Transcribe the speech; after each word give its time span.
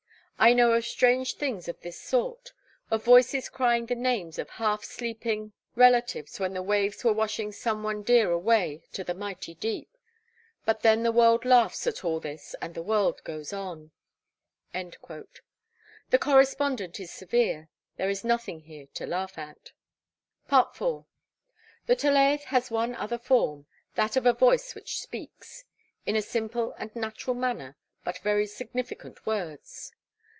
I 0.43 0.53
know 0.53 0.71
of 0.71 0.85
strange 0.85 1.35
things 1.35 1.67
of 1.67 1.79
this 1.81 2.01
sort. 2.01 2.51
Of 2.89 3.03
voices 3.03 3.47
crying 3.47 3.85
the 3.85 3.93
names 3.93 4.39
of 4.39 4.49
half 4.49 4.83
sleeping 4.83 5.51
relatives 5.75 6.39
when 6.39 6.55
the 6.55 6.63
waves 6.63 7.03
were 7.03 7.13
washing 7.13 7.51
some 7.51 7.83
one 7.83 8.01
dear 8.01 8.31
away 8.31 8.81
to 8.93 9.03
the 9.03 9.13
mighty 9.13 9.53
deep; 9.53 9.95
but 10.65 10.81
then 10.81 11.03
the 11.03 11.11
world 11.11 11.45
laughs 11.45 11.85
at 11.85 12.03
all 12.03 12.19
this 12.19 12.55
and 12.59 12.73
the 12.73 12.81
world 12.81 13.23
goes 13.23 13.53
on.' 13.53 13.91
The 14.73 15.27
correspondent 16.19 16.99
is 16.99 17.11
severe; 17.11 17.69
there 17.97 18.09
is 18.09 18.23
nothing 18.23 18.61
here 18.61 18.87
to 18.95 19.05
laugh 19.05 19.37
at. 19.37 19.73
FOOTNOTE: 20.47 20.49
'Western 20.49 20.57
Mail,' 20.57 21.05
Oct. 21.05 21.85
23, 21.85 21.85
1878. 21.85 21.85
IV. 21.85 21.85
The 21.85 21.95
Tolaeth 21.95 22.43
has 22.45 22.71
one 22.71 22.95
other 22.95 23.19
form 23.19 23.67
that 23.93 24.15
of 24.17 24.25
a 24.25 24.33
Voice 24.33 24.73
which 24.73 24.99
speaks, 24.99 25.65
in 26.07 26.15
a 26.15 26.21
simple 26.23 26.73
and 26.79 26.95
natural 26.95 27.35
manner, 27.35 27.77
but 28.03 28.17
very 28.23 28.47
significant 28.47 29.27
words. 29.27 29.91